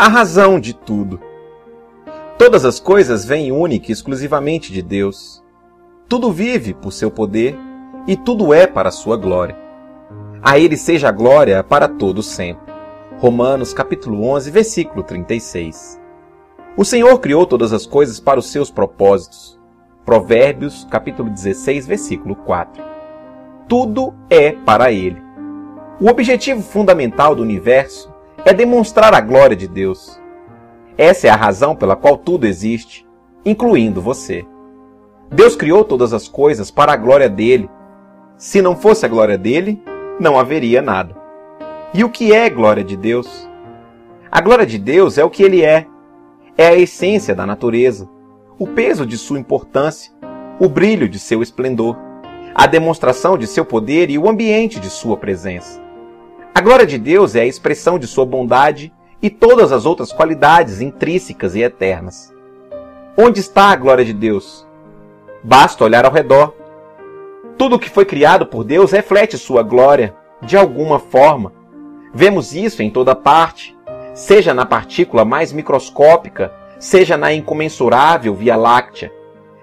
a 0.00 0.08
razão 0.08 0.58
de 0.58 0.72
tudo. 0.72 1.20
Todas 2.38 2.64
as 2.64 2.80
coisas 2.80 3.22
vêm 3.26 3.52
única 3.52 3.90
e 3.90 3.92
exclusivamente 3.92 4.72
de 4.72 4.80
Deus. 4.80 5.44
Tudo 6.08 6.32
vive 6.32 6.72
por 6.72 6.90
seu 6.90 7.10
poder 7.10 7.54
e 8.06 8.16
tudo 8.16 8.54
é 8.54 8.66
para 8.66 8.90
sua 8.90 9.18
glória. 9.18 9.54
A 10.42 10.58
ele 10.58 10.78
seja 10.78 11.10
a 11.10 11.12
glória 11.12 11.62
para 11.62 11.86
todos 11.86 12.28
sempre. 12.28 12.72
Romanos 13.18 13.74
capítulo 13.74 14.24
11, 14.24 14.50
versículo 14.50 15.02
36. 15.02 16.00
O 16.78 16.84
Senhor 16.86 17.18
criou 17.18 17.44
todas 17.44 17.70
as 17.70 17.84
coisas 17.84 18.18
para 18.18 18.40
os 18.40 18.50
seus 18.50 18.70
propósitos. 18.70 19.60
Provérbios 20.06 20.88
capítulo 20.90 21.28
16, 21.28 21.86
versículo 21.86 22.34
4. 22.36 22.82
Tudo 23.68 24.14
é 24.30 24.52
para 24.52 24.90
ele. 24.90 25.22
O 26.00 26.08
objetivo 26.08 26.62
fundamental 26.62 27.34
do 27.34 27.42
universo 27.42 28.09
é 28.44 28.52
demonstrar 28.52 29.14
a 29.14 29.20
glória 29.20 29.56
de 29.56 29.68
Deus. 29.68 30.20
Essa 30.96 31.28
é 31.28 31.30
a 31.30 31.36
razão 31.36 31.74
pela 31.74 31.96
qual 31.96 32.16
tudo 32.16 32.46
existe, 32.46 33.06
incluindo 33.44 34.00
você. 34.00 34.44
Deus 35.30 35.54
criou 35.54 35.84
todas 35.84 36.12
as 36.12 36.28
coisas 36.28 36.70
para 36.70 36.92
a 36.92 36.96
glória 36.96 37.28
dele. 37.28 37.70
Se 38.36 38.60
não 38.60 38.74
fosse 38.74 39.06
a 39.06 39.08
glória 39.08 39.38
dele, 39.38 39.82
não 40.18 40.38
haveria 40.38 40.82
nada. 40.82 41.16
E 41.94 42.02
o 42.04 42.08
que 42.08 42.32
é 42.32 42.48
glória 42.50 42.82
de 42.82 42.96
Deus? 42.96 43.48
A 44.30 44.40
glória 44.40 44.66
de 44.66 44.78
Deus 44.78 45.18
é 45.18 45.24
o 45.24 45.30
que 45.30 45.42
ele 45.42 45.62
é. 45.62 45.86
É 46.56 46.68
a 46.68 46.76
essência 46.76 47.34
da 47.34 47.46
natureza, 47.46 48.08
o 48.58 48.66
peso 48.66 49.06
de 49.06 49.16
sua 49.16 49.38
importância, 49.38 50.12
o 50.58 50.68
brilho 50.68 51.08
de 51.08 51.18
seu 51.18 51.42
esplendor, 51.42 51.96
a 52.54 52.66
demonstração 52.66 53.38
de 53.38 53.46
seu 53.46 53.64
poder 53.64 54.10
e 54.10 54.18
o 54.18 54.28
ambiente 54.28 54.78
de 54.78 54.90
sua 54.90 55.16
presença. 55.16 55.80
A 56.52 56.60
glória 56.60 56.84
de 56.84 56.98
Deus 56.98 57.36
é 57.36 57.42
a 57.42 57.46
expressão 57.46 57.96
de 57.96 58.08
sua 58.08 58.26
bondade 58.26 58.92
e 59.22 59.30
todas 59.30 59.70
as 59.70 59.86
outras 59.86 60.12
qualidades 60.12 60.80
intrínsecas 60.80 61.54
e 61.54 61.62
eternas. 61.62 62.34
Onde 63.16 63.38
está 63.38 63.70
a 63.70 63.76
glória 63.76 64.04
de 64.04 64.12
Deus? 64.12 64.66
Basta 65.44 65.84
olhar 65.84 66.04
ao 66.04 66.12
redor. 66.12 66.52
Tudo 67.56 67.78
que 67.78 67.88
foi 67.88 68.04
criado 68.04 68.46
por 68.46 68.64
Deus 68.64 68.90
reflete 68.90 69.38
sua 69.38 69.62
glória, 69.62 70.14
de 70.42 70.56
alguma 70.56 70.98
forma. 70.98 71.52
Vemos 72.12 72.52
isso 72.52 72.82
em 72.82 72.90
toda 72.90 73.14
parte, 73.14 73.78
seja 74.12 74.52
na 74.52 74.66
partícula 74.66 75.24
mais 75.24 75.52
microscópica, 75.52 76.52
seja 76.80 77.16
na 77.16 77.32
incomensurável 77.32 78.34
Via 78.34 78.56
Láctea. 78.56 79.12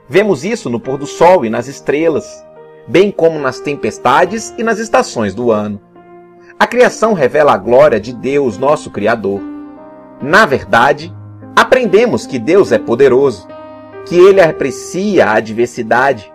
Vemos 0.07 0.45
isso 0.45 0.69
no 0.69 0.79
pôr 0.79 0.97
do 0.97 1.05
sol 1.05 1.43
e 1.43 1.49
nas 1.49 1.67
estrelas, 1.67 2.45
bem 2.87 3.11
como 3.11 3.37
nas 3.39 3.59
tempestades 3.59 4.53
e 4.57 4.63
nas 4.63 4.79
estações 4.79 5.35
do 5.35 5.51
ano. 5.51 5.81
A 6.59 6.65
criação 6.65 7.13
revela 7.13 7.53
a 7.53 7.57
glória 7.57 7.99
de 7.99 8.11
Deus, 8.11 8.57
nosso 8.57 8.89
Criador. 8.89 9.39
Na 10.19 10.43
verdade, 10.47 11.15
aprendemos 11.55 12.25
que 12.25 12.39
Deus 12.39 12.71
é 12.71 12.79
poderoso, 12.79 13.47
que 14.07 14.17
ele 14.17 14.41
aprecia 14.41 15.29
a 15.29 15.39
diversidade, 15.39 16.33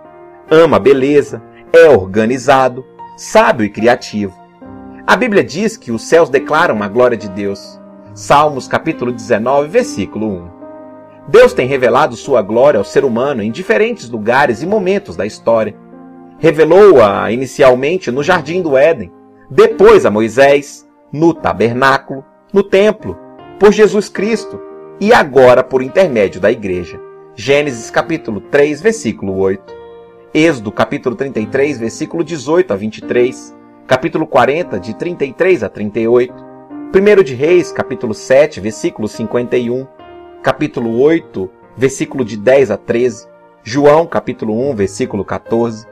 ama 0.49 0.77
a 0.77 0.79
beleza, 0.79 1.43
é 1.73 1.89
organizado, 1.89 2.85
sábio 3.17 3.65
e 3.65 3.69
criativo. 3.69 4.33
A 5.05 5.17
Bíblia 5.17 5.43
diz 5.43 5.75
que 5.75 5.91
os 5.91 6.03
céus 6.03 6.29
declaram 6.29 6.81
a 6.81 6.87
glória 6.87 7.17
de 7.17 7.27
Deus. 7.27 7.77
Salmos 8.13 8.65
capítulo 8.65 9.11
19, 9.11 9.67
versículo 9.67 10.27
1. 10.27 10.47
Deus 11.27 11.51
tem 11.51 11.67
revelado 11.67 12.15
sua 12.15 12.41
glória 12.41 12.77
ao 12.77 12.85
ser 12.85 13.03
humano 13.03 13.43
em 13.43 13.51
diferentes 13.51 14.09
lugares 14.09 14.61
e 14.61 14.65
momentos 14.65 15.17
da 15.17 15.25
história. 15.25 15.75
Revelou-a 16.39 17.29
inicialmente 17.29 18.09
no 18.09 18.23
jardim 18.23 18.61
do 18.61 18.77
Éden, 18.77 19.11
depois 19.49 20.05
a 20.05 20.11
Moisés, 20.11 20.87
no 21.11 21.33
tabernáculo, 21.33 22.25
no 22.51 22.63
templo, 22.63 23.17
por 23.59 23.71
Jesus 23.71 24.09
Cristo 24.09 24.59
e 24.99 25.13
agora 25.13 25.63
por 25.63 25.81
intermédio 25.81 26.39
da 26.39 26.51
igreja. 26.51 26.99
Gênesis 27.35 27.89
capítulo 27.89 28.41
3, 28.41 28.81
versículo 28.81 29.37
8. 29.37 29.75
Êxodo 30.33 30.71
capítulo 30.71 31.15
33, 31.15 31.79
versículo 31.79 32.23
18 32.23 32.73
a 32.73 32.75
23. 32.75 33.55
Capítulo 33.85 34.25
40, 34.25 34.79
de 34.79 34.95
33 34.95 35.63
a 35.63 35.69
38. 35.69 36.33
1 36.95 37.23
de 37.23 37.35
Reis, 37.35 37.71
capítulo 37.71 38.13
7, 38.13 38.59
versículo 38.59 39.07
51. 39.07 39.87
Capítulo 40.41 40.99
8, 41.01 41.49
versículo 41.75 42.23
de 42.23 42.37
10 42.37 42.71
a 42.71 42.77
13. 42.77 43.27
João, 43.63 44.05
capítulo 44.05 44.53
1, 44.69 44.75
versículo 44.75 45.25
14. 45.25 45.87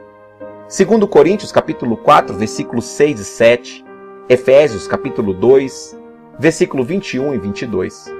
2 0.74 1.06
Coríntios, 1.06 1.52
capítulo 1.52 1.98
4, 1.98 2.34
versículos 2.34 2.86
6 2.86 3.20
e 3.20 3.24
7. 3.26 3.84
Efésios, 4.26 4.88
capítulo 4.88 5.34
2, 5.34 5.98
versículo 6.38 6.82
21 6.82 7.34
e 7.34 7.38
22. 7.38 8.10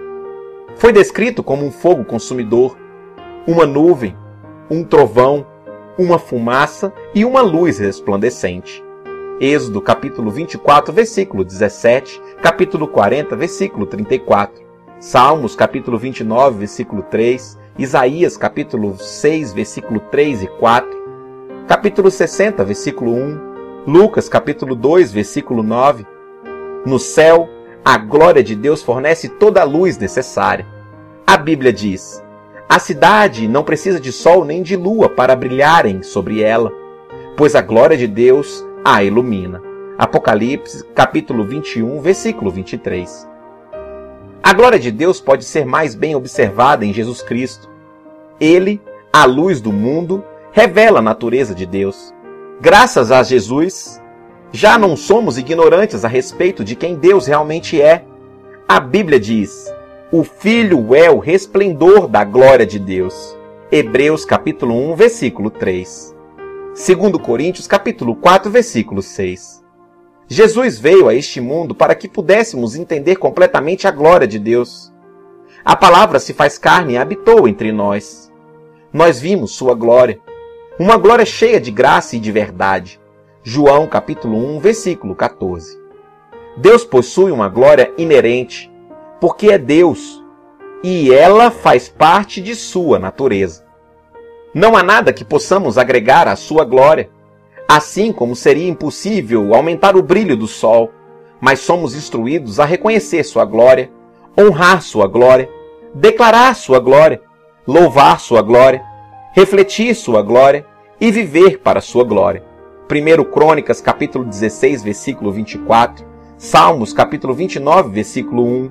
Foi 0.75 0.93
descrito 0.93 1.43
como 1.43 1.65
um 1.65 1.71
fogo 1.71 2.05
consumidor, 2.05 2.77
uma 3.47 3.65
nuvem, 3.65 4.15
um 4.71 4.85
trovão, 4.85 5.47
uma 5.99 6.19
fumaça 6.19 6.93
e 7.15 7.25
uma 7.25 7.41
luz 7.41 7.79
resplandecente. 7.79 8.84
Êxodo 9.41 9.81
capítulo 9.81 10.31
24, 10.31 10.93
versículo 10.93 11.47
17, 11.47 12.21
capítulo 12.43 12.87
40, 12.87 13.34
versículo 13.34 13.87
34. 13.87 14.63
Salmos 15.01 15.57
capítulo 15.57 15.97
29, 15.97 16.59
versículo 16.59 17.03
3, 17.05 17.59
Isaías 17.79 18.37
capítulo 18.37 18.99
6, 18.99 19.55
versículo 19.55 20.01
3 20.11 20.43
e 20.43 20.47
4, 20.47 21.02
capítulo 21.67 22.11
60, 22.11 22.65
versículo 22.65 23.12
1, 23.12 23.41
Lucas 23.87 24.28
capítulo 24.28 24.75
2, 24.75 25.12
versículo 25.12 25.62
9. 25.62 26.05
No 26.84 26.99
céu, 26.99 27.49
a 27.84 27.97
glória 27.97 28.43
de 28.43 28.55
Deus 28.55 28.83
fornece 28.83 29.28
toda 29.28 29.61
a 29.61 29.65
luz 29.65 29.97
necessária. 29.99 30.67
A 31.27 31.37
Bíblia 31.37 31.72
diz: 31.72 32.22
A 32.69 32.78
cidade 32.78 33.47
não 33.47 33.62
precisa 33.62 34.01
de 34.01 34.12
sol 34.12 34.45
nem 34.45 34.62
de 34.62 34.77
lua 34.77 35.09
para 35.09 35.37
brilharem 35.37 36.03
sobre 36.03 36.43
ela, 36.43 36.72
pois 37.37 37.55
a 37.55 37.62
glória 37.62 37.97
de 37.97 38.06
Deus 38.06 38.65
a 38.84 39.03
ilumina. 39.03 39.62
Apocalipse, 39.99 40.84
capítulo 40.95 41.45
21, 41.45 42.01
versículo 42.01 42.51
23. 42.51 43.28
A 44.43 44.53
glória 44.53 44.78
de 44.78 44.91
Deus 44.91 45.21
pode 45.21 45.45
ser 45.45 45.65
mais 45.65 45.95
bem 45.95 46.17
observada 46.17 46.84
em 46.84 46.93
Jesus 46.93 47.22
Cristo. 47.22 47.71
Ele, 48.41 48.81
a 49.12 49.25
luz 49.25 49.61
do 49.61 49.72
mundo, 49.72 50.25
revela 50.53 50.99
a 50.99 51.03
natureza 51.03 51.55
de 51.55 51.65
Deus. 51.65 52.15
Graças 52.61 53.11
a 53.11 53.23
Jesus, 53.23 54.01
já 54.53 54.79
não 54.79 54.97
somos 54.97 55.39
ignorantes 55.39 56.05
a 56.05 56.09
respeito 56.09 56.63
de 56.63 56.77
quem 56.77 56.95
Deus 56.95 57.27
realmente 57.27 57.81
é. 57.81 58.05
A 58.69 58.79
Bíblia 58.79 59.19
diz: 59.19 59.73
"O 60.13 60.23
Filho 60.23 60.95
é 60.95 61.11
o 61.11 61.19
resplendor 61.19 62.07
da 62.07 62.23
glória 62.23 62.67
de 62.67 62.79
Deus." 62.79 63.37
Hebreus 63.71 64.27
capítulo 64.27 64.75
1, 64.93 64.95
versículo 64.95 65.49
3. 65.49 66.15
2 66.75 67.23
Coríntios 67.23 67.67
capítulo 67.67 68.15
4, 68.15 68.51
versículo 68.51 69.01
6. 69.01 69.65
Jesus 70.29 70.79
veio 70.79 71.09
a 71.09 71.15
este 71.15 71.41
mundo 71.41 71.75
para 71.75 71.95
que 71.95 72.09
pudéssemos 72.09 72.77
entender 72.77 73.17
completamente 73.17 73.89
a 73.89 73.91
glória 73.91 74.27
de 74.27 74.39
Deus. 74.39 74.93
A 75.65 75.75
palavra 75.75 76.19
se 76.19 76.34
faz 76.34 76.59
carne 76.59 76.95
e 76.95 76.97
habitou 76.99 77.49
entre 77.49 77.73
nós. 77.73 78.31
Nós 78.93 79.19
vimos 79.19 79.53
sua 79.53 79.75
glória, 79.75 80.21
uma 80.78 80.97
glória 80.97 81.27
cheia 81.27 81.60
de 81.60 81.71
graça 81.71 82.16
e 82.16 82.21
de 82.21 82.33
verdade. 82.33 83.00
João 83.43 83.87
capítulo 83.87 84.37
1, 84.56 84.60
versículo 84.60 85.15
14. 85.15 85.78
Deus 86.56 86.84
possui 86.84 87.31
uma 87.31 87.49
glória 87.49 87.93
inerente, 87.99 88.72
porque 89.21 89.50
é 89.50 89.59
Deus, 89.59 90.22
e 90.83 91.12
ela 91.12 91.50
faz 91.50 91.88
parte 91.88 92.41
de 92.41 92.55
sua 92.55 92.99
natureza. 92.99 93.66
Não 94.55 94.77
há 94.77 94.83
nada 94.83 95.12
que 95.12 95.25
possamos 95.25 95.77
agregar 95.77 96.27
à 96.27 96.37
sua 96.37 96.65
glória, 96.65 97.10
assim 97.69 98.12
como 98.12 98.34
seria 98.34 98.69
impossível 98.69 99.54
aumentar 99.54 99.97
o 99.97 100.03
brilho 100.03 100.37
do 100.37 100.47
sol, 100.47 100.91
mas 101.41 101.60
somos 101.60 101.95
instruídos 101.95 102.59
a 102.60 102.65
reconhecer 102.65 103.24
sua 103.24 103.45
glória, 103.45 103.91
honrar 104.39 104.83
sua 104.83 105.07
glória, 105.07 105.51
declarar 105.95 106.54
sua 106.54 106.78
glória, 106.78 107.21
louvar 107.66 108.21
sua 108.21 108.42
glória, 108.42 108.83
refletir 109.33 109.95
sua 109.95 110.23
glória 110.23 110.67
e 111.01 111.11
viver 111.11 111.59
para 111.59 111.81
sua 111.81 112.05
glória. 112.05 112.45
1 112.91 113.25
Crônicas, 113.25 113.81
capítulo 113.81 114.25
16, 114.25 114.83
versículo 114.83 115.33
24, 115.33 116.05
Salmos, 116.37 116.93
capítulo 116.93 117.33
29, 117.33 117.91
versículo 117.91 118.45
1, 118.45 118.71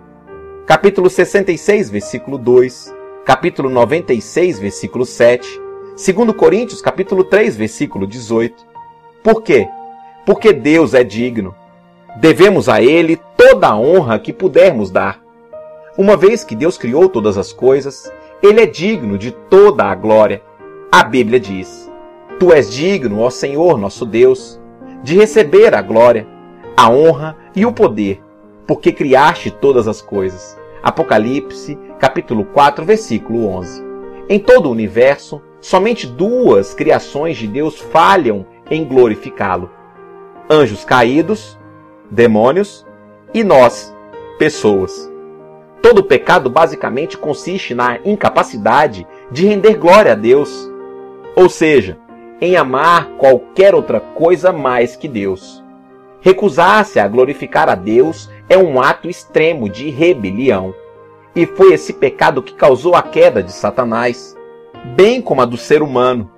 capítulo 0.68 1.10
66, 1.10 1.90
versículo 1.90 2.38
2, 2.38 2.94
capítulo 3.26 3.70
96, 3.70 4.60
versículo 4.60 5.06
7, 5.06 5.60
2 5.96 6.36
Coríntios, 6.36 6.80
capítulo 6.80 7.24
3, 7.24 7.56
versículo 7.56 8.06
18. 8.06 8.64
Por 9.24 9.42
quê? 9.42 9.68
Porque 10.26 10.54
Deus 10.54 10.94
é 10.94 11.04
digno. 11.04 11.56
Devemos 12.18 12.70
a 12.70 12.82
Ele 12.82 13.20
toda 13.36 13.70
a 13.70 13.78
honra 13.78 14.20
que 14.20 14.32
pudermos 14.32 14.92
dar. 14.92 15.20
Uma 15.98 16.16
vez 16.16 16.44
que 16.44 16.56
Deus 16.56 16.78
criou 16.78 17.10
todas 17.10 17.38
as 17.38 17.52
coisas, 17.52 18.12
Ele 18.44 18.62
é 18.62 18.66
digno 18.68 19.18
de 19.18 19.32
toda 19.32 19.86
a 19.86 19.96
glória. 19.96 20.44
A 20.94 21.04
Bíblia 21.04 21.40
diz: 21.40 21.90
Tu 22.38 22.52
és 22.52 22.70
digno, 22.70 23.22
ó 23.22 23.30
Senhor 23.30 23.78
nosso 23.78 24.06
Deus, 24.06 24.60
de 25.02 25.16
receber 25.16 25.74
a 25.74 25.82
glória, 25.82 26.28
a 26.76 26.90
honra 26.90 27.38
e 27.56 27.66
o 27.66 27.72
poder, 27.72 28.22
porque 28.68 28.92
criaste 28.92 29.50
todas 29.50 29.88
as 29.88 30.02
coisas. 30.02 30.60
Apocalipse, 30.84 31.80
capítulo 31.98 32.44
4, 32.44 32.84
versículo 32.84 33.48
11. 33.48 33.82
Em 34.28 34.38
todo 34.38 34.66
o 34.66 34.72
universo, 34.72 35.42
somente 35.62 36.06
duas 36.06 36.74
criações 36.74 37.38
de 37.38 37.48
Deus 37.48 37.80
falham 37.80 38.46
em 38.70 38.84
glorificá-lo: 38.84 39.70
anjos 40.50 40.84
caídos, 40.84 41.58
demônios, 42.10 42.86
e 43.34 43.46
nós, 43.46 43.96
pessoas. 44.38 45.10
Todo 45.82 46.04
pecado 46.04 46.50
basicamente 46.50 47.18
consiste 47.18 47.74
na 47.74 47.98
incapacidade 48.04 49.08
de 49.32 49.48
render 49.48 49.76
glória 49.76 50.12
a 50.12 50.16
Deus, 50.16 50.71
ou 51.36 51.50
seja, 51.50 51.98
em 52.40 52.56
amar 52.56 53.08
qualquer 53.18 53.76
outra 53.76 54.00
coisa 54.00 54.52
mais 54.52 54.96
que 54.96 55.08
Deus. 55.08 55.64
Recusar-se 56.22 57.00
a 57.00 57.08
glorificar 57.08 57.70
a 57.70 57.76
Deus 57.76 58.30
é 58.48 58.58
um 58.58 58.82
ato 58.82 59.10
extremo 59.10 59.70
de 59.70 59.90
rebelião. 59.90 60.74
E 61.36 61.46
foi 61.46 61.74
esse 61.74 61.94
pecado 61.94 62.44
que 62.44 62.54
causou 62.54 62.96
a 62.96 63.02
queda 63.02 63.42
de 63.42 63.52
Satanás, 63.52 64.36
bem 64.96 65.22
como 65.22 65.42
a 65.42 65.46
do 65.46 65.58
ser 65.58 65.82
humano. 65.82 66.30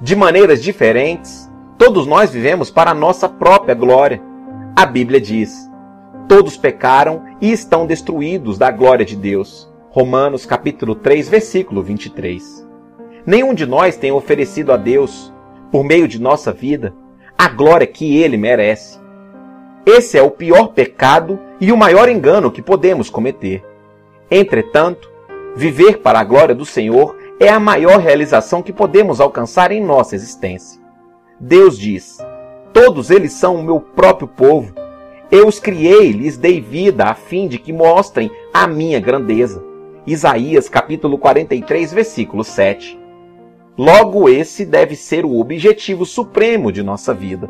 De 0.00 0.16
maneiras 0.16 0.62
diferentes, 0.62 1.50
todos 1.78 2.06
nós 2.06 2.30
vivemos 2.30 2.70
para 2.70 2.90
a 2.90 2.94
nossa 2.94 3.28
própria 3.28 3.74
glória. 3.74 4.20
A 4.74 4.86
Bíblia 4.86 5.20
diz: 5.20 5.70
Todos 6.28 6.56
pecaram 6.56 7.22
e 7.40 7.52
estão 7.52 7.86
destruídos 7.86 8.58
da 8.58 8.70
glória 8.70 9.04
de 9.04 9.14
Deus. 9.14 9.72
Romanos 9.90 10.44
capítulo 10.44 10.96
3, 10.96 11.28
versículo 11.28 11.82
23. 11.82 12.63
Nenhum 13.26 13.54
de 13.54 13.66
nós 13.66 13.96
tem 13.96 14.12
oferecido 14.12 14.72
a 14.72 14.76
Deus, 14.76 15.32
por 15.70 15.84
meio 15.84 16.06
de 16.06 16.20
nossa 16.20 16.52
vida, 16.52 16.94
a 17.36 17.48
glória 17.48 17.86
que 17.86 18.22
ele 18.22 18.36
merece. 18.36 18.98
Esse 19.86 20.16
é 20.18 20.22
o 20.22 20.30
pior 20.30 20.68
pecado 20.68 21.38
e 21.60 21.72
o 21.72 21.76
maior 21.76 22.08
engano 22.08 22.50
que 22.50 22.62
podemos 22.62 23.10
cometer. 23.10 23.64
Entretanto, 24.30 25.10
viver 25.56 25.98
para 25.98 26.20
a 26.20 26.24
glória 26.24 26.54
do 26.54 26.64
Senhor 26.64 27.16
é 27.40 27.48
a 27.48 27.60
maior 27.60 27.98
realização 27.98 28.62
que 28.62 28.72
podemos 28.72 29.20
alcançar 29.20 29.72
em 29.72 29.82
nossa 29.82 30.14
existência. 30.14 30.80
Deus 31.38 31.78
diz: 31.78 32.18
Todos 32.72 33.10
eles 33.10 33.32
são 33.32 33.56
o 33.56 33.62
meu 33.62 33.80
próprio 33.80 34.28
povo 34.28 34.84
eu 35.34 35.48
os 35.48 35.58
criei, 35.58 36.12
lhes 36.12 36.36
dei 36.36 36.60
vida, 36.60 37.06
a 37.06 37.14
fim 37.14 37.48
de 37.48 37.58
que 37.58 37.72
mostrem 37.72 38.30
a 38.52 38.68
minha 38.68 39.00
grandeza. 39.00 39.64
Isaías 40.06 40.68
capítulo 40.68 41.18
43, 41.18 41.92
versículo 41.92 42.44
7. 42.44 42.96
Logo, 43.76 44.28
esse 44.28 44.64
deve 44.64 44.94
ser 44.94 45.24
o 45.24 45.38
objetivo 45.38 46.06
supremo 46.06 46.70
de 46.70 46.82
nossa 46.82 47.12
vida. 47.12 47.48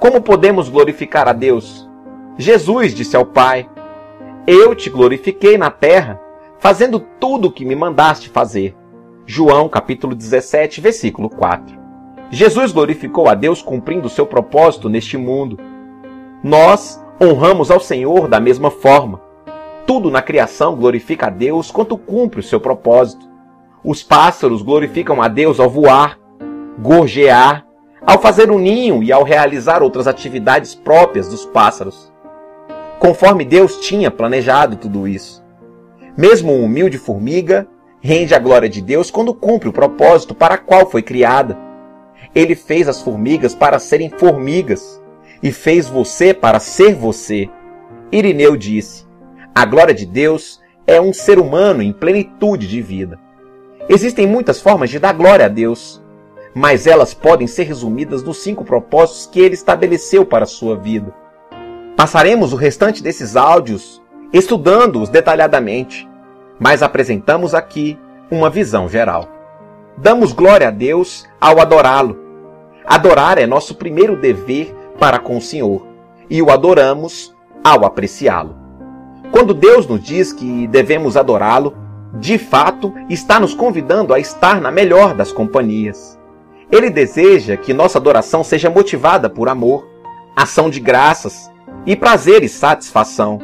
Como 0.00 0.22
podemos 0.22 0.68
glorificar 0.68 1.28
a 1.28 1.32
Deus? 1.32 1.88
Jesus 2.36 2.94
disse 2.94 3.16
ao 3.16 3.26
Pai: 3.26 3.68
Eu 4.46 4.74
te 4.74 4.88
glorifiquei 4.88 5.58
na 5.58 5.70
terra, 5.70 6.20
fazendo 6.58 7.00
tudo 7.20 7.48
o 7.48 7.52
que 7.52 7.64
me 7.64 7.74
mandaste 7.74 8.28
fazer. 8.28 8.76
João 9.26 9.68
capítulo 9.68 10.14
17, 10.14 10.80
versículo 10.80 11.28
4. 11.28 11.76
Jesus 12.30 12.72
glorificou 12.72 13.28
a 13.28 13.34
Deus 13.34 13.62
cumprindo 13.62 14.08
seu 14.08 14.26
propósito 14.26 14.88
neste 14.88 15.16
mundo 15.16 15.58
nós 16.42 17.04
honramos 17.20 17.68
ao 17.68 17.80
Senhor 17.80 18.28
da 18.28 18.38
mesma 18.38 18.70
forma. 18.70 19.20
Tudo 19.86 20.10
na 20.10 20.22
criação 20.22 20.76
glorifica 20.76 21.26
a 21.26 21.30
Deus 21.30 21.70
quanto 21.70 21.98
cumpre 21.98 22.40
o 22.40 22.44
seu 22.44 22.60
propósito. 22.60 23.27
Os 23.84 24.02
pássaros 24.02 24.62
glorificam 24.62 25.22
a 25.22 25.28
Deus 25.28 25.60
ao 25.60 25.70
voar, 25.70 26.18
gorjear, 26.78 27.64
ao 28.04 28.20
fazer 28.20 28.50
um 28.50 28.58
ninho 28.58 29.02
e 29.02 29.12
ao 29.12 29.22
realizar 29.22 29.82
outras 29.82 30.06
atividades 30.06 30.74
próprias 30.74 31.28
dos 31.28 31.44
pássaros. 31.46 32.12
Conforme 32.98 33.44
Deus 33.44 33.76
tinha 33.76 34.10
planejado 34.10 34.76
tudo 34.76 35.06
isso. 35.06 35.44
Mesmo 36.16 36.52
uma 36.52 36.64
humilde 36.64 36.98
formiga 36.98 37.68
rende 38.00 38.34
a 38.34 38.38
glória 38.38 38.68
de 38.68 38.82
Deus 38.82 39.10
quando 39.10 39.32
cumpre 39.32 39.68
o 39.68 39.72
propósito 39.72 40.34
para 40.34 40.58
qual 40.58 40.90
foi 40.90 41.02
criada. 41.02 41.56
Ele 42.34 42.56
fez 42.56 42.88
as 42.88 43.00
formigas 43.00 43.54
para 43.54 43.78
serem 43.78 44.10
formigas 44.10 45.00
e 45.40 45.52
fez 45.52 45.88
você 45.88 46.34
para 46.34 46.58
ser 46.58 46.94
você. 46.94 47.48
Irineu 48.10 48.56
disse: 48.56 49.06
A 49.54 49.64
glória 49.64 49.94
de 49.94 50.04
Deus 50.04 50.60
é 50.86 51.00
um 51.00 51.12
ser 51.12 51.38
humano 51.38 51.82
em 51.82 51.92
plenitude 51.92 52.66
de 52.66 52.82
vida. 52.82 53.27
Existem 53.88 54.26
muitas 54.26 54.60
formas 54.60 54.90
de 54.90 54.98
dar 54.98 55.12
glória 55.14 55.46
a 55.46 55.48
Deus, 55.48 56.02
mas 56.54 56.86
elas 56.86 57.14
podem 57.14 57.46
ser 57.46 57.64
resumidas 57.64 58.22
nos 58.22 58.38
cinco 58.38 58.64
propósitos 58.64 59.26
que 59.26 59.40
ele 59.40 59.54
estabeleceu 59.54 60.26
para 60.26 60.44
a 60.44 60.48
sua 60.48 60.76
vida. 60.76 61.14
Passaremos 61.96 62.52
o 62.52 62.56
restante 62.56 63.02
desses 63.02 63.34
áudios 63.34 64.02
estudando-os 64.32 65.08
detalhadamente, 65.08 66.08
mas 66.58 66.82
apresentamos 66.82 67.54
aqui 67.54 67.98
uma 68.30 68.50
visão 68.50 68.88
geral. 68.88 69.26
Damos 69.96 70.32
glória 70.32 70.68
a 70.68 70.70
Deus 70.70 71.26
ao 71.40 71.60
adorá-lo. 71.60 72.16
Adorar 72.84 73.38
é 73.38 73.46
nosso 73.46 73.74
primeiro 73.74 74.20
dever 74.20 74.74
para 74.98 75.18
com 75.18 75.36
o 75.36 75.40
Senhor 75.40 75.86
e 76.28 76.42
o 76.42 76.50
adoramos 76.50 77.34
ao 77.64 77.84
apreciá-lo. 77.84 78.54
Quando 79.30 79.54
Deus 79.54 79.86
nos 79.86 80.02
diz 80.02 80.32
que 80.32 80.66
devemos 80.66 81.16
adorá-lo, 81.16 81.74
de 82.14 82.38
fato 82.38 82.94
está 83.08 83.38
nos 83.38 83.54
convidando 83.54 84.14
a 84.14 84.18
estar 84.18 84.60
na 84.60 84.70
melhor 84.70 85.14
das 85.14 85.32
companhias. 85.32 86.18
Ele 86.70 86.90
deseja 86.90 87.56
que 87.56 87.74
nossa 87.74 87.98
adoração 87.98 88.44
seja 88.44 88.70
motivada 88.70 89.28
por 89.28 89.48
amor, 89.48 89.86
ação 90.36 90.68
de 90.68 90.80
graças 90.80 91.50
e 91.86 91.96
prazer 91.96 92.42
e 92.42 92.48
satisfação, 92.48 93.38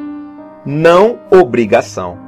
não 0.65 1.19
obrigação. 1.31 2.19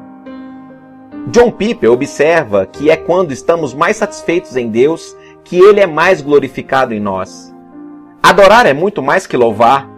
John 1.29 1.50
Piper 1.50 1.91
observa 1.91 2.67
que 2.67 2.88
é 2.88 2.97
quando 2.97 3.33
estamos 3.33 3.75
mais 3.75 3.97
satisfeitos 3.97 4.56
em 4.56 4.69
Deus 4.69 5.17
que 5.43 5.59
ele 5.59 5.81
é 5.81 5.87
mais 5.87 6.23
glorificado 6.23 6.94
em 6.94 7.00
nós. 7.00 7.55
Adorar 8.23 8.67
é 8.67 8.73
muito 8.73 9.03
mais 9.03 9.27
que 9.27 9.37
louvar, 9.37 9.88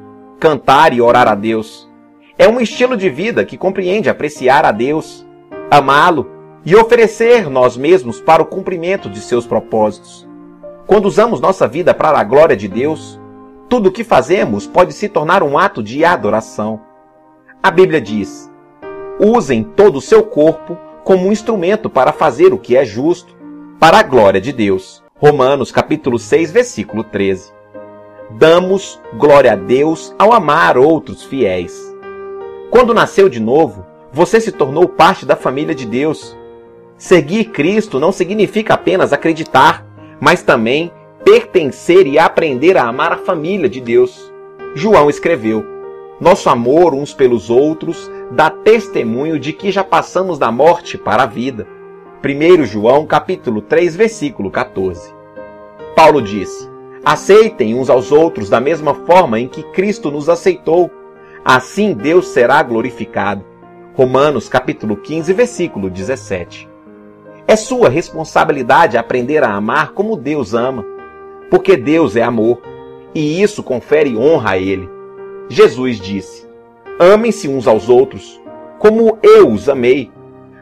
cantar 0.40 0.92
e 0.92 1.00
orar 1.00 1.28
a 1.28 1.34
Deus. 1.34 1.88
É 2.36 2.48
um 2.48 2.60
estilo 2.60 2.96
de 2.96 3.10
vida 3.10 3.44
que 3.44 3.56
compreende 3.56 4.08
apreciar 4.08 4.64
a 4.64 4.72
Deus, 4.72 5.26
amá-lo 5.70 6.30
e 6.64 6.74
oferecer 6.74 7.48
nós 7.48 7.76
mesmos 7.76 8.20
para 8.20 8.42
o 8.42 8.46
cumprimento 8.46 9.08
de 9.08 9.20
seus 9.20 9.46
propósitos. 9.46 10.28
Quando 10.86 11.06
usamos 11.06 11.40
nossa 11.40 11.68
vida 11.68 11.92
para 11.94 12.18
a 12.18 12.24
glória 12.24 12.56
de 12.56 12.68
Deus, 12.68 13.20
tudo 13.68 13.88
o 13.88 13.92
que 13.92 14.04
fazemos 14.04 14.66
pode 14.66 14.92
se 14.92 15.08
tornar 15.08 15.42
um 15.42 15.58
ato 15.58 15.82
de 15.82 16.04
adoração. 16.04 16.80
A 17.62 17.70
Bíblia 17.70 18.00
diz: 18.00 18.50
usem 19.20 19.62
todo 19.62 19.96
o 19.96 20.02
seu 20.02 20.22
corpo 20.22 20.76
como 21.04 21.28
um 21.28 21.32
instrumento 21.32 21.88
para 21.88 22.12
fazer 22.12 22.52
o 22.52 22.58
que 22.58 22.76
é 22.76 22.84
justo, 22.84 23.36
para 23.78 23.98
a 23.98 24.02
glória 24.02 24.40
de 24.40 24.52
Deus. 24.52 25.02
Romanos 25.16 25.72
capítulo 25.72 26.18
6, 26.18 26.50
versículo 26.52 27.04
13 27.04 27.58
damos 28.30 29.00
glória 29.14 29.52
a 29.52 29.56
Deus 29.56 30.14
ao 30.18 30.32
amar 30.32 30.76
outros 30.76 31.22
fiéis. 31.22 31.94
Quando 32.70 32.92
nasceu 32.92 33.28
de 33.28 33.40
novo, 33.40 33.86
você 34.12 34.40
se 34.40 34.52
tornou 34.52 34.88
parte 34.88 35.26
da 35.26 35.36
família 35.36 35.74
de 35.74 35.86
Deus. 35.86 36.36
Seguir 36.96 37.46
Cristo 37.46 38.00
não 38.00 38.10
significa 38.10 38.74
apenas 38.74 39.12
acreditar, 39.12 39.86
mas 40.20 40.42
também 40.42 40.90
pertencer 41.24 42.06
e 42.06 42.18
aprender 42.18 42.76
a 42.76 42.84
amar 42.84 43.12
a 43.12 43.18
família 43.18 43.68
de 43.68 43.80
Deus. 43.80 44.32
João 44.74 45.08
escreveu: 45.10 45.64
Nosso 46.20 46.48
amor 46.48 46.94
uns 46.94 47.12
pelos 47.12 47.50
outros 47.50 48.10
dá 48.30 48.50
testemunho 48.50 49.38
de 49.38 49.52
que 49.52 49.70
já 49.70 49.84
passamos 49.84 50.38
da 50.38 50.50
morte 50.50 50.96
para 50.96 51.22
a 51.22 51.26
vida. 51.26 51.66
1 52.24 52.64
João 52.64 53.06
capítulo 53.06 53.60
3, 53.60 53.94
versículo 53.94 54.50
14. 54.50 55.14
Paulo 55.94 56.20
disse: 56.20 56.68
Aceitem 57.04 57.74
uns 57.74 57.88
aos 57.88 58.10
outros 58.10 58.50
da 58.50 58.60
mesma 58.60 58.94
forma 58.94 59.38
em 59.38 59.46
que 59.46 59.62
Cristo 59.62 60.10
nos 60.10 60.28
aceitou. 60.28 60.90
Assim 61.44 61.92
Deus 61.92 62.28
será 62.28 62.62
glorificado. 62.62 63.44
Romanos 63.98 64.48
capítulo 64.48 64.96
15, 64.96 65.32
versículo 65.32 65.90
17. 65.90 66.68
É 67.48 67.56
sua 67.56 67.88
responsabilidade 67.88 68.96
aprender 68.96 69.42
a 69.42 69.52
amar 69.52 69.90
como 69.90 70.16
Deus 70.16 70.54
ama, 70.54 70.86
porque 71.50 71.76
Deus 71.76 72.14
é 72.14 72.22
amor, 72.22 72.62
e 73.12 73.42
isso 73.42 73.60
confere 73.60 74.16
honra 74.16 74.50
a 74.50 74.56
ele. 74.56 74.88
Jesus 75.48 75.98
disse: 75.98 76.46
Amem-se 76.96 77.48
uns 77.48 77.66
aos 77.66 77.88
outros, 77.88 78.40
como 78.78 79.18
eu 79.20 79.50
os 79.50 79.68
amei. 79.68 80.12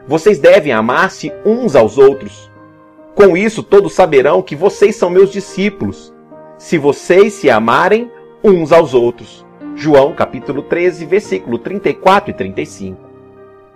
Vocês 0.07 0.39
devem 0.39 0.71
amar-se 0.71 1.31
uns 1.45 1.75
aos 1.75 1.99
outros. 1.99 2.51
Com 3.13 3.37
isso 3.37 3.61
todos 3.61 3.93
saberão 3.93 4.41
que 4.41 4.55
vocês 4.55 4.95
são 4.95 5.11
meus 5.11 5.31
discípulos 5.31 6.11
se 6.57 6.79
vocês 6.79 7.33
se 7.33 7.51
amarem 7.51 8.09
uns 8.43 8.71
aos 8.71 8.95
outros. 8.95 9.45
João 9.75 10.11
capítulo 10.15 10.63
13, 10.63 11.05
versículo 11.05 11.59
34 11.59 12.31
e 12.31 12.33
35. 12.33 13.06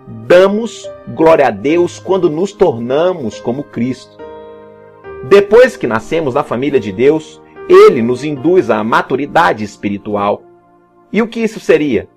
Damos 0.06 0.88
glória 1.08 1.46
a 1.46 1.50
Deus 1.50 1.98
quando 1.98 2.28
nos 2.28 2.52
tornamos 2.52 3.40
como 3.40 3.62
Cristo. 3.62 4.18
Depois 5.28 5.76
que 5.76 5.86
nascemos 5.86 6.34
na 6.34 6.42
família 6.42 6.80
de 6.80 6.90
Deus, 6.90 7.40
ele 7.68 8.02
nos 8.02 8.24
induz 8.24 8.70
à 8.70 8.82
maturidade 8.82 9.62
espiritual. 9.62 10.42
E 11.12 11.22
o 11.22 11.28
que 11.28 11.40
isso 11.40 11.60
seria? 11.60 12.08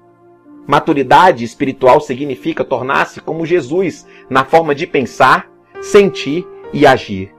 Maturidade 0.66 1.44
espiritual 1.44 2.02
significa 2.02 2.64
tornar-se 2.64 3.22
como 3.22 3.46
Jesus 3.46 4.08
na 4.30 4.44
forma 4.44 4.74
de 4.74 4.88
pensar, 4.88 5.48
sentir 5.80 6.48
e 6.74 6.88
agir. 6.88 7.32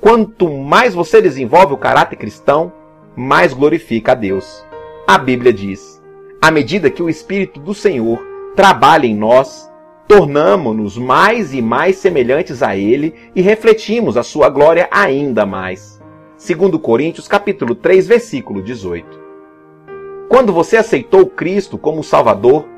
Quanto 0.00 0.50
mais 0.50 0.94
você 0.94 1.22
desenvolve 1.22 1.72
o 1.72 1.78
caráter 1.78 2.16
cristão, 2.16 2.72
mais 3.16 3.54
glorifica 3.54 4.12
a 4.12 4.14
Deus. 4.14 4.64
A 5.06 5.16
Bíblia 5.16 5.52
diz: 5.52 6.02
à 6.42 6.50
medida 6.50 6.90
que 6.90 7.02
o 7.02 7.08
Espírito 7.08 7.58
do 7.58 7.72
Senhor 7.72 8.29
trabalha 8.60 9.06
em 9.06 9.16
nós, 9.16 9.72
tornamo-nos 10.06 10.98
mais 10.98 11.54
e 11.54 11.62
mais 11.62 11.96
semelhantes 11.96 12.62
a 12.62 12.76
Ele 12.76 13.14
e 13.34 13.40
refletimos 13.40 14.18
a 14.18 14.22
sua 14.22 14.50
glória 14.50 14.86
ainda 14.90 15.46
mais. 15.46 15.98
Segundo 16.36 16.78
Coríntios 16.78 17.26
capítulo 17.26 17.74
3, 17.74 18.06
versículo 18.06 18.60
18. 18.60 19.18
Quando 20.28 20.52
você 20.52 20.76
aceitou 20.76 21.24
Cristo 21.24 21.78
como 21.78 22.04
Salvador, 22.04 22.68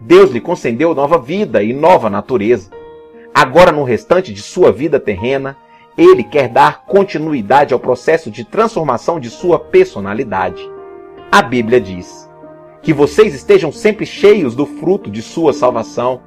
Deus 0.00 0.30
lhe 0.30 0.40
concedeu 0.40 0.94
nova 0.94 1.18
vida 1.18 1.62
e 1.62 1.74
nova 1.74 2.08
natureza. 2.08 2.70
Agora, 3.34 3.70
no 3.70 3.84
restante 3.84 4.32
de 4.32 4.40
sua 4.40 4.72
vida 4.72 4.98
terrena, 4.98 5.54
Ele 5.98 6.24
quer 6.24 6.48
dar 6.48 6.86
continuidade 6.86 7.74
ao 7.74 7.78
processo 7.78 8.30
de 8.30 8.42
transformação 8.42 9.20
de 9.20 9.28
sua 9.28 9.58
personalidade. 9.58 10.66
A 11.30 11.42
Bíblia 11.42 11.78
diz: 11.78 12.26
Que 12.86 12.92
vocês 12.92 13.34
estejam 13.34 13.72
sempre 13.72 14.06
cheios 14.06 14.54
do 14.54 14.64
fruto 14.64 15.10
de 15.10 15.20
sua 15.20 15.52
salvação. 15.52 16.20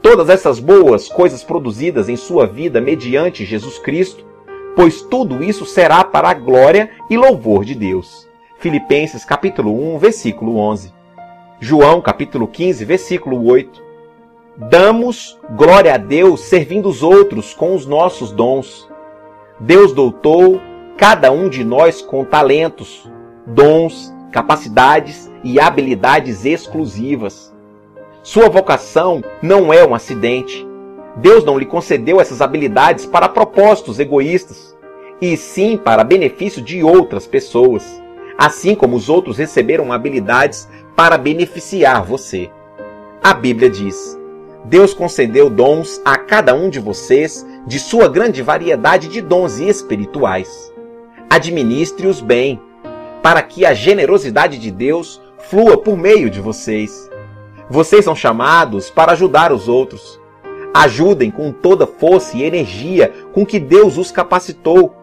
Todas 0.00 0.30
essas 0.30 0.58
boas 0.58 1.06
coisas 1.06 1.44
produzidas 1.44 2.08
em 2.08 2.16
sua 2.16 2.46
vida 2.46 2.80
mediante 2.80 3.44
Jesus 3.44 3.78
Cristo, 3.78 4.24
pois 4.74 5.02
tudo 5.02 5.44
isso 5.44 5.66
será 5.66 6.02
para 6.02 6.30
a 6.30 6.32
glória 6.32 6.88
e 7.10 7.16
louvor 7.18 7.62
de 7.66 7.74
Deus. 7.74 8.26
Filipenses 8.56 9.22
capítulo 9.22 9.94
1, 9.94 9.98
versículo 9.98 10.56
11. 10.56 10.94
João 11.60 12.00
capítulo 12.00 12.48
15, 12.48 12.86
versículo 12.86 13.46
8. 13.46 13.82
Damos 14.70 15.38
glória 15.54 15.92
a 15.92 15.98
Deus 15.98 16.40
servindo 16.40 16.88
os 16.88 17.02
outros 17.02 17.52
com 17.52 17.74
os 17.74 17.84
nossos 17.84 18.32
dons. 18.32 18.88
Deus 19.60 19.92
doutou 19.92 20.58
cada 20.96 21.30
um 21.30 21.50
de 21.50 21.62
nós 21.62 22.00
com 22.00 22.24
talentos, 22.24 23.06
dons, 23.46 24.10
capacidades 24.32 25.30
e 25.42 25.60
habilidades 25.60 26.44
exclusivas. 26.44 27.52
Sua 28.22 28.48
vocação 28.48 29.22
não 29.42 29.72
é 29.72 29.84
um 29.84 29.94
acidente. 29.94 30.66
Deus 31.16 31.44
não 31.44 31.58
lhe 31.58 31.66
concedeu 31.66 32.20
essas 32.20 32.40
habilidades 32.40 33.04
para 33.04 33.28
propósitos 33.28 33.98
egoístas, 33.98 34.76
e 35.20 35.36
sim 35.36 35.76
para 35.76 36.04
benefício 36.04 36.62
de 36.62 36.82
outras 36.82 37.26
pessoas 37.26 38.02
assim 38.42 38.74
como 38.74 38.96
os 38.96 39.08
outros 39.08 39.38
receberam 39.38 39.92
habilidades 39.92 40.68
para 40.96 41.16
beneficiar 41.16 42.04
você. 42.04 42.50
A 43.22 43.32
Bíblia 43.32 43.70
diz: 43.70 44.18
Deus 44.64 44.92
concedeu 44.92 45.48
dons 45.48 46.00
a 46.04 46.16
cada 46.16 46.54
um 46.54 46.68
de 46.68 46.80
vocês 46.80 47.46
de 47.66 47.78
sua 47.78 48.08
grande 48.08 48.42
variedade 48.42 49.06
de 49.06 49.20
dons 49.20 49.58
espirituais. 49.60 50.72
Administre-os 51.30 52.20
bem, 52.20 52.60
para 53.22 53.42
que 53.42 53.64
a 53.64 53.74
generosidade 53.74 54.58
de 54.58 54.72
Deus 54.72 55.22
flua 55.48 55.76
por 55.76 55.96
meio 55.96 56.30
de 56.30 56.40
vocês. 56.40 57.10
Vocês 57.68 58.04
são 58.04 58.14
chamados 58.14 58.90
para 58.90 59.12
ajudar 59.12 59.52
os 59.52 59.68
outros. 59.68 60.20
Ajudem 60.74 61.30
com 61.30 61.52
toda 61.52 61.86
força 61.86 62.36
e 62.36 62.42
energia 62.42 63.12
com 63.32 63.44
que 63.44 63.58
Deus 63.58 63.98
os 63.98 64.10
capacitou. 64.10 64.94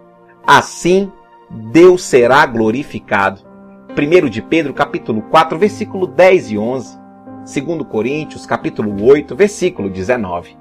Assim, 0.46 1.12
Deus 1.50 2.04
será 2.04 2.46
glorificado. 2.46 3.42
1 3.90 4.30
de 4.30 4.42
Pedro, 4.42 4.74
capítulo 4.74 5.22
4, 5.24 5.58
versículo 5.58 6.08
10 6.08 6.52
e 6.52 6.58
11. 6.58 7.00
2 7.40 7.88
Coríntios, 7.90 8.46
capítulo 8.46 9.04
8, 9.04 9.36
versículo 9.36 9.90
19. 9.90 10.58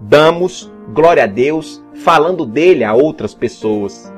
Damos 0.00 0.72
glória 0.92 1.24
a 1.24 1.26
Deus 1.26 1.82
falando 1.94 2.46
dele 2.46 2.84
a 2.84 2.94
outras 2.94 3.34
pessoas. 3.34 4.13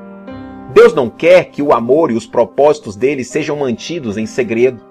Deus 0.73 0.93
não 0.93 1.09
quer 1.09 1.45
que 1.45 1.61
o 1.61 1.73
amor 1.73 2.11
e 2.11 2.15
os 2.15 2.25
propósitos 2.25 2.95
dele 2.95 3.23
sejam 3.23 3.57
mantidos 3.57 4.17
em 4.17 4.25
segredo. 4.25 4.81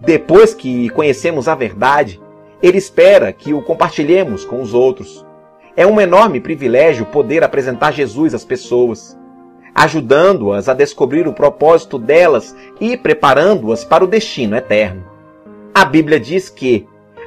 Depois 0.00 0.54
que 0.54 0.88
conhecemos 0.90 1.48
a 1.48 1.54
verdade, 1.54 2.20
ele 2.62 2.78
espera 2.78 3.32
que 3.32 3.52
o 3.52 3.62
compartilhemos 3.62 4.44
com 4.44 4.60
os 4.60 4.74
outros. 4.74 5.24
É 5.76 5.86
um 5.86 6.00
enorme 6.00 6.40
privilégio 6.40 7.06
poder 7.06 7.44
apresentar 7.44 7.92
Jesus 7.92 8.34
às 8.34 8.44
pessoas 8.44 9.18
ajudando-as 9.74 10.68
a 10.68 10.74
descobrir 10.74 11.26
o 11.26 11.32
propósito 11.32 11.98
delas 11.98 12.54
e 12.80 12.96
preparando-as 12.96 13.84
para 13.84 14.04
o 14.04 14.06
destino 14.06 14.56
eterno. 14.56 15.04
A 15.74 15.84
Bíblia 15.84 16.18
diz 16.18 16.48
que, 16.48 16.86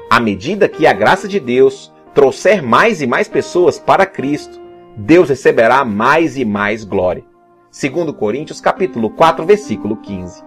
à 0.10 0.20
medida 0.20 0.68
que 0.68 0.86
a 0.86 0.94
graça 0.94 1.28
de 1.28 1.40
Deus 1.40 1.92
trouxer 2.14 2.62
mais 2.62 3.02
e 3.02 3.08
mais 3.08 3.28
pessoas 3.28 3.80
para 3.80 4.06
Cristo, 4.06 4.60
Deus 4.96 5.30
receberá 5.30 5.84
mais 5.84 6.38
e 6.38 6.46
mais 6.46 6.84
glória. 6.84 7.24
Segundo 7.74 8.14
Coríntios 8.14 8.62
capítulo 8.62 9.10
4, 9.10 9.48
versículo 9.48 9.96
15. 9.96 10.44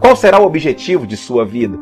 Qual 0.00 0.16
será 0.16 0.40
o 0.40 0.46
objetivo 0.46 1.06
de 1.06 1.18
sua 1.18 1.44
vida? 1.44 1.78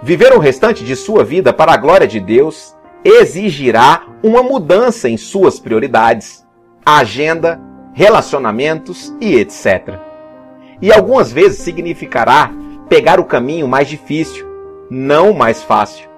Viver 0.00 0.32
o 0.32 0.38
restante 0.38 0.84
de 0.84 0.94
sua 0.94 1.24
vida 1.24 1.52
para 1.52 1.72
a 1.72 1.76
glória 1.76 2.06
de 2.06 2.20
Deus 2.20 2.76
exigirá 3.02 4.06
uma 4.22 4.44
mudança 4.44 5.08
em 5.08 5.16
suas 5.16 5.58
prioridades, 5.58 6.46
agenda 6.86 7.60
relacionamentos 7.94 9.12
e 9.20 9.34
etc. 9.34 9.98
E 10.80 10.92
algumas 10.92 11.32
vezes 11.32 11.58
significará 11.58 12.52
pegar 12.88 13.18
o 13.18 13.24
caminho 13.24 13.66
mais 13.66 13.88
difícil, 13.88 14.46
não 14.88 15.32
mais 15.32 15.64
fácil. 15.64 16.08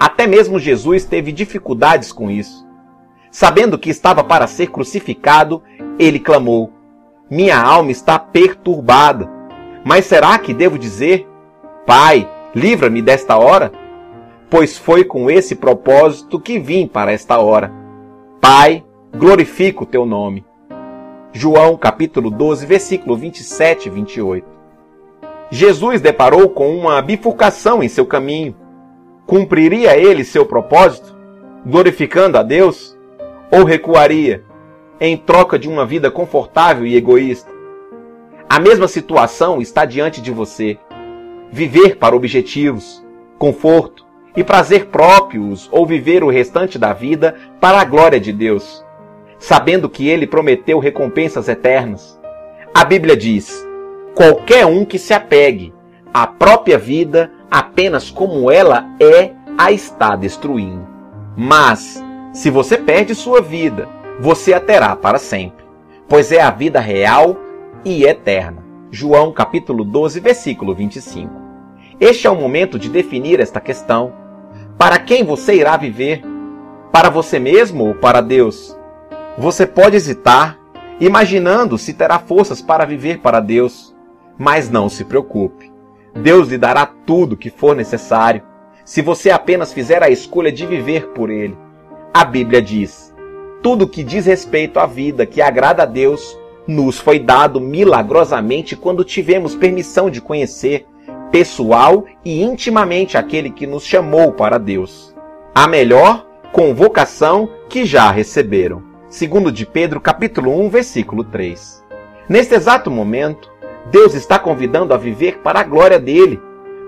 Até 0.00 0.26
mesmo 0.26 0.58
Jesus 0.58 1.04
teve 1.04 1.30
dificuldades 1.30 2.10
com 2.10 2.30
isso. 2.30 2.66
Sabendo 3.30 3.78
que 3.78 3.90
estava 3.90 4.24
para 4.24 4.46
ser 4.46 4.68
crucificado, 4.68 5.62
ele 5.98 6.18
clamou: 6.18 6.72
Minha 7.28 7.60
alma 7.60 7.90
está 7.90 8.18
perturbada. 8.18 9.28
Mas 9.84 10.04
será 10.04 10.38
que 10.38 10.54
devo 10.54 10.78
dizer: 10.78 11.26
Pai, 11.84 12.28
livra-me 12.54 13.02
desta 13.02 13.36
hora? 13.36 13.72
Pois 14.48 14.78
foi 14.78 15.04
com 15.04 15.28
esse 15.28 15.56
propósito 15.56 16.38
que 16.38 16.58
vim 16.58 16.86
para 16.86 17.12
esta 17.12 17.38
hora. 17.38 17.72
Pai, 18.40 18.84
glorifico 19.12 19.82
o 19.82 19.86
teu 19.86 20.06
nome. 20.06 20.44
João 21.32 21.76
capítulo 21.76 22.30
12, 22.30 22.64
versículo 22.64 23.16
27 23.16 23.86
e 23.86 23.90
28. 23.90 24.46
Jesus 25.50 26.00
deparou 26.00 26.48
com 26.50 26.76
uma 26.76 27.02
bifurcação 27.02 27.82
em 27.82 27.88
seu 27.88 28.06
caminho. 28.06 28.54
Cumpriria 29.26 29.96
ele 29.96 30.24
seu 30.24 30.46
propósito, 30.46 31.16
glorificando 31.66 32.38
a 32.38 32.42
Deus, 32.44 32.96
ou 33.50 33.64
recuaria 33.64 34.44
em 35.00 35.16
troca 35.16 35.58
de 35.58 35.68
uma 35.68 35.84
vida 35.84 36.10
confortável 36.10 36.86
e 36.86 36.96
egoísta? 36.96 37.50
A 38.48 38.58
mesma 38.60 38.88
situação 38.88 39.60
está 39.60 39.84
diante 39.84 40.20
de 40.20 40.30
você. 40.30 40.78
Viver 41.50 41.96
para 41.96 42.16
objetivos, 42.16 43.04
conforto 43.38 44.04
e 44.36 44.44
prazer 44.44 44.86
próprios 44.86 45.68
ou 45.72 45.86
viver 45.86 46.22
o 46.22 46.30
restante 46.30 46.78
da 46.78 46.92
vida 46.92 47.34
para 47.60 47.80
a 47.80 47.84
glória 47.84 48.20
de 48.20 48.32
Deus 48.32 48.86
sabendo 49.38 49.88
que 49.88 50.08
ele 50.08 50.26
prometeu 50.26 50.78
recompensas 50.78 51.48
eternas. 51.48 52.18
A 52.74 52.84
Bíblia 52.84 53.16
diz: 53.16 53.66
qualquer 54.14 54.66
um 54.66 54.84
que 54.84 54.98
se 54.98 55.12
apegue 55.12 55.74
à 56.12 56.26
própria 56.26 56.78
vida 56.78 57.30
apenas 57.50 58.10
como 58.10 58.50
ela 58.50 58.86
é, 59.00 59.32
a 59.56 59.72
está 59.72 60.16
destruindo. 60.16 60.86
Mas, 61.36 62.02
se 62.32 62.50
você 62.50 62.76
perde 62.76 63.14
sua 63.14 63.40
vida, 63.40 63.88
você 64.18 64.54
a 64.54 64.60
terá 64.60 64.96
para 64.96 65.18
sempre, 65.18 65.64
pois 66.08 66.32
é 66.32 66.40
a 66.40 66.50
vida 66.50 66.80
real 66.80 67.36
e 67.84 68.04
eterna. 68.04 68.64
João 68.90 69.30
capítulo 69.30 69.84
12, 69.84 70.20
versículo 70.20 70.74
25. 70.74 71.30
Este 72.00 72.26
é 72.26 72.30
o 72.30 72.36
momento 72.36 72.78
de 72.78 72.88
definir 72.88 73.40
esta 73.40 73.60
questão. 73.60 74.12
Para 74.78 74.98
quem 74.98 75.22
você 75.22 75.56
irá 75.56 75.76
viver? 75.76 76.22
Para 76.90 77.10
você 77.10 77.38
mesmo 77.38 77.88
ou 77.88 77.94
para 77.94 78.22
Deus? 78.22 78.76
Você 79.36 79.66
pode 79.66 79.96
hesitar, 79.96 80.58
imaginando 80.98 81.76
se 81.76 81.92
terá 81.92 82.18
forças 82.18 82.62
para 82.62 82.86
viver 82.86 83.18
para 83.18 83.38
Deus, 83.38 83.94
mas 84.38 84.70
não 84.70 84.88
se 84.88 85.04
preocupe. 85.04 85.70
Deus 86.14 86.48
lhe 86.48 86.56
dará 86.56 86.86
tudo 86.86 87.34
o 87.34 87.36
que 87.36 87.50
for 87.50 87.76
necessário, 87.76 88.42
se 88.82 89.02
você 89.02 89.30
apenas 89.30 89.74
fizer 89.74 90.02
a 90.02 90.08
escolha 90.08 90.50
de 90.50 90.64
viver 90.64 91.08
por 91.08 91.28
Ele. 91.28 91.56
A 92.14 92.24
Bíblia 92.24 92.62
diz: 92.62 93.14
tudo 93.62 93.88
que 93.88 94.02
diz 94.02 94.26
respeito 94.26 94.78
à 94.78 94.86
vida 94.86 95.26
que 95.26 95.40
agrada 95.40 95.82
a 95.82 95.86
Deus 95.86 96.38
nos 96.66 96.98
foi 96.98 97.18
dado 97.18 97.60
milagrosamente 97.60 98.76
quando 98.76 99.04
tivemos 99.04 99.54
permissão 99.54 100.10
de 100.10 100.20
conhecer 100.20 100.86
pessoal 101.30 102.04
e 102.24 102.42
intimamente 102.42 103.16
aquele 103.16 103.50
que 103.50 103.66
nos 103.66 103.84
chamou 103.84 104.32
para 104.32 104.58
Deus. 104.58 105.14
A 105.54 105.66
melhor 105.66 106.26
convocação 106.52 107.48
que 107.68 107.84
já 107.84 108.10
receberam 108.10 108.96
segundo 109.08 109.50
de 109.50 109.64
Pedro, 109.64 110.00
capítulo 110.00 110.58
1, 110.60 110.68
versículo 110.68 111.24
3. 111.24 111.82
Neste 112.28 112.54
exato 112.54 112.90
momento, 112.90 113.50
Deus 113.90 114.14
está 114.14 114.38
convidando 114.38 114.92
a 114.92 114.98
viver 114.98 115.38
para 115.38 115.60
a 115.60 115.64
glória 115.64 115.98
dele, 115.98 116.40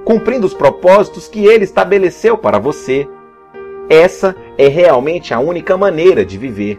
cumprindo 0.04 0.46
os 0.46 0.52
propósitos 0.52 1.28
que 1.28 1.46
ele 1.46 1.64
estabeleceu 1.64 2.36
para 2.36 2.58
você. 2.58 3.08
Essa 3.88 4.36
é 4.58 4.68
realmente 4.68 5.32
a 5.32 5.40
única 5.40 5.76
maneira 5.76 6.24
de 6.24 6.36
viver. 6.36 6.78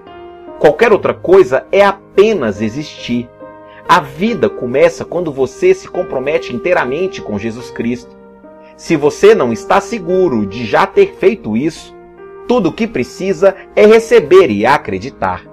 Qualquer 0.60 0.92
outra 0.92 1.14
coisa 1.14 1.66
é 1.72 1.84
apenas 1.84 2.62
existir. 2.62 3.28
A 3.88 4.00
vida 4.00 4.48
começa 4.48 5.04
quando 5.04 5.32
você 5.32 5.74
se 5.74 5.88
compromete 5.88 6.54
inteiramente 6.54 7.22
com 7.22 7.40
Jesus 7.40 7.72
Cristo. 7.72 8.16
Se 8.78 8.96
você 8.96 9.34
não 9.34 9.52
está 9.52 9.82
seguro 9.82 10.46
de 10.46 10.66
já 10.66 10.86
ter 10.86 11.16
feito 11.16 11.58
isso, 11.58 11.96
tudo 12.48 12.70
o 12.70 12.74
que 12.74 12.86
precisa 12.86 13.56
é 13.76 13.86
receber 13.88 14.52
e 14.52 14.66
acreditar. 14.66 15.44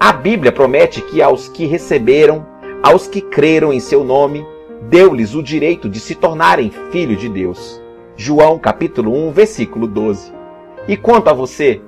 A 0.00 0.12
Bíblia 0.12 0.50
promete 0.50 1.00
que 1.02 1.22
aos 1.22 1.48
que 1.48 1.64
receberam, 1.66 2.44
aos 2.82 3.06
que 3.06 3.20
creram 3.20 3.72
em 3.72 3.78
seu 3.78 4.02
nome, 4.02 4.44
deu-lhes 4.88 5.34
o 5.34 5.42
direito 5.42 5.88
de 5.88 6.00
se 6.00 6.16
tornarem 6.16 6.72
filhos 6.90 7.20
de 7.20 7.28
Deus. 7.28 7.80
João 8.16 8.58
capítulo 8.58 9.14
1, 9.28 9.30
versículo 9.30 9.86
12. 9.86 10.39
E 10.88 10.96
quanto 10.96 11.28
a 11.28 11.32
você, 11.32 11.80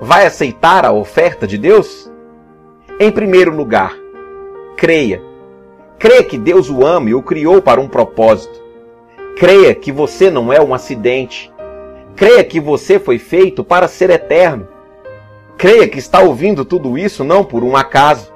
vai 0.00 0.26
aceitar 0.26 0.84
a 0.84 0.92
oferta 0.92 1.46
de 1.46 1.56
Deus? 1.56 2.10
Em 3.00 3.10
primeiro 3.10 3.54
lugar, 3.54 3.94
creia. 4.76 5.22
Creia 5.98 6.22
que 6.22 6.36
Deus 6.36 6.68
o 6.70 6.84
ama 6.84 7.10
e 7.10 7.14
o 7.14 7.22
criou 7.22 7.62
para 7.62 7.80
um 7.80 7.88
propósito. 7.88 8.62
Creia 9.38 9.74
que 9.74 9.90
você 9.90 10.30
não 10.30 10.52
é 10.52 10.60
um 10.60 10.74
acidente. 10.74 11.52
Creia 12.14 12.42
que 12.44 12.60
você 12.60 12.98
foi 12.98 13.18
feito 13.18 13.62
para 13.64 13.88
ser 13.88 14.10
eterno. 14.10 14.68
Creia 15.58 15.88
que 15.88 15.98
está 15.98 16.20
ouvindo 16.20 16.64
tudo 16.64 16.98
isso 16.98 17.24
não 17.24 17.44
por 17.44 17.62
um 17.64 17.76
acaso. 17.76 18.32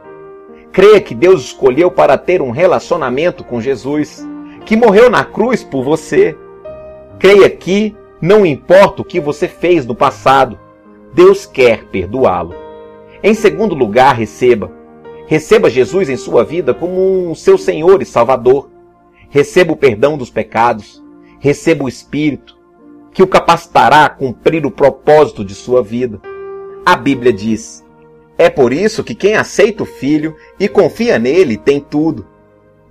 Creia 0.73 1.01
que 1.01 1.15
Deus 1.15 1.43
escolheu 1.43 1.91
para 1.91 2.17
ter 2.17 2.41
um 2.41 2.51
relacionamento 2.51 3.43
com 3.43 3.61
Jesus, 3.61 4.27
que 4.65 4.77
morreu 4.77 5.11
na 5.11 5.25
cruz 5.25 5.65
por 5.65 5.83
você. 5.83 6.37
Creia 7.19 7.51
que, 7.51 7.97
não 8.21 8.45
importa 8.45 9.03
o 9.03 9.05
que 9.05 9.21
você 9.21 9.49
fez 9.49 9.87
no 9.87 9.95
passado, 9.95 10.59
Deus 11.15 11.47
quer 11.47 11.85
perdoá-lo. 11.85 12.55
Em 13.23 13.35
segundo 13.35 13.75
lugar, 13.75 14.15
receba. 14.15 14.71
Receba 15.27 15.71
Jesus 15.71 16.09
em 16.09 16.17
sua 16.17 16.45
vida 16.45 16.75
como 16.75 17.31
um 17.31 17.35
seu 17.35 17.57
Senhor 17.57 18.03
e 18.03 18.07
Salvador. 18.07 18.69
Receba 19.29 19.73
o 19.73 19.77
perdão 19.77 20.19
dos 20.19 20.31
pecados. 20.31 21.03
Receba 21.39 21.85
o 21.85 21.89
Espírito, 21.89 22.59
que 23.13 23.23
o 23.23 23.27
capacitará 23.27 24.05
a 24.05 24.11
cumprir 24.11 24.67
o 24.67 24.71
propósito 24.71 25.45
de 25.45 25.55
sua 25.55 25.83
vida. 25.83 26.21
A 26.85 26.97
Bíblia 26.97 27.33
diz: 27.33 27.85
é 28.41 28.49
por 28.49 28.73
isso 28.73 29.05
que 29.05 29.15
quem 29.15 29.37
aceita 29.37 29.83
o 29.83 29.87
Filho 29.87 30.35
e 30.59 30.67
confia 30.67 31.19
nele 31.19 31.59
tem 31.59 31.79
tudo. 31.79 32.27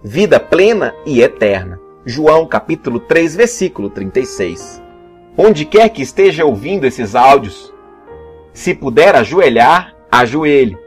Vida 0.04 0.40
plena 0.40 0.94
e 1.08 1.24
eterna. 1.24 1.80
João 2.06 2.46
capítulo 2.46 3.00
3, 3.00 3.36
versículo 3.36 3.90
36. 3.90 4.89
Onde 5.38 5.66
quer 5.66 5.90
que 5.90 6.02
esteja 6.02 6.46
ouvindo 6.46 6.86
esses 6.86 7.16
áudios, 7.16 7.74
se 8.54 8.74
puder 8.74 9.16
ajoelhar, 9.16 9.96
ajoelhe. 10.12 10.78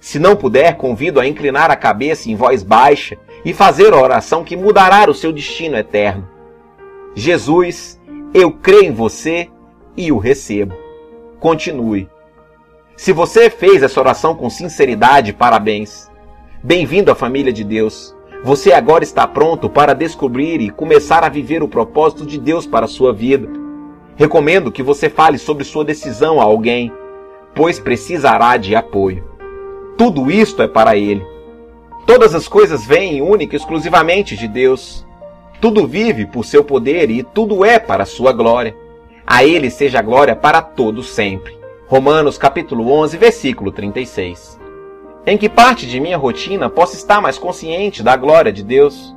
Se 0.00 0.18
não 0.18 0.34
puder, 0.34 0.76
convido 0.76 1.20
a 1.20 1.26
inclinar 1.26 1.70
a 1.70 1.76
cabeça 1.76 2.30
em 2.30 2.34
voz 2.34 2.62
baixa 2.62 3.18
e 3.44 3.52
fazer 3.52 3.92
a 3.92 4.00
oração 4.00 4.42
que 4.42 4.56
mudará 4.56 5.08
o 5.08 5.14
seu 5.14 5.32
destino 5.32 5.76
eterno. 5.76 6.28
Jesus, 7.14 8.00
eu 8.32 8.50
creio 8.50 8.84
em 8.84 8.92
você 8.92 9.48
e 9.96 10.10
o 10.10 10.18
recebo. 10.18 10.74
Continue. 11.38 12.08
Se 12.96 13.12
você 13.12 13.50
fez 13.50 13.82
essa 13.82 14.00
oração 14.00 14.34
com 14.34 14.48
sinceridade, 14.48 15.32
parabéns. 15.32 16.10
Bem-vindo 16.62 17.10
à 17.10 17.14
família 17.14 17.52
de 17.52 17.64
Deus. 17.64 18.14
Você 18.42 18.72
agora 18.72 19.04
está 19.04 19.26
pronto 19.26 19.68
para 19.68 19.94
descobrir 19.94 20.60
e 20.60 20.70
começar 20.70 21.22
a 21.22 21.28
viver 21.28 21.62
o 21.62 21.68
propósito 21.68 22.24
de 22.24 22.38
Deus 22.38 22.66
para 22.66 22.86
a 22.86 22.88
sua 22.88 23.12
vida. 23.12 23.59
Recomendo 24.20 24.70
que 24.70 24.82
você 24.82 25.08
fale 25.08 25.38
sobre 25.38 25.64
sua 25.64 25.82
decisão 25.82 26.42
a 26.42 26.44
alguém, 26.44 26.92
pois 27.54 27.80
precisará 27.80 28.58
de 28.58 28.76
apoio. 28.76 29.24
Tudo 29.96 30.30
isto 30.30 30.60
é 30.60 30.68
para 30.68 30.94
Ele. 30.94 31.24
Todas 32.06 32.34
as 32.34 32.46
coisas 32.46 32.84
vêm 32.84 33.22
única 33.22 33.56
e 33.56 33.58
exclusivamente 33.58 34.36
de 34.36 34.46
Deus. 34.46 35.06
Tudo 35.58 35.86
vive 35.86 36.26
por 36.26 36.44
seu 36.44 36.62
poder 36.62 37.10
e 37.10 37.22
tudo 37.22 37.64
é 37.64 37.78
para 37.78 38.04
sua 38.04 38.30
glória. 38.30 38.76
A 39.26 39.42
Ele 39.42 39.70
seja 39.70 40.02
glória 40.02 40.36
para 40.36 40.60
todos 40.60 41.08
sempre. 41.08 41.58
Romanos 41.86 42.36
capítulo 42.36 42.92
11, 42.92 43.16
versículo 43.16 43.72
36. 43.72 44.60
Em 45.24 45.38
que 45.38 45.48
parte 45.48 45.86
de 45.86 45.98
minha 45.98 46.18
rotina 46.18 46.68
posso 46.68 46.94
estar 46.94 47.22
mais 47.22 47.38
consciente 47.38 48.02
da 48.02 48.16
glória 48.16 48.52
de 48.52 48.62
Deus? 48.62 49.16